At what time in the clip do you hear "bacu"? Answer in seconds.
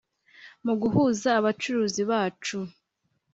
2.11-2.59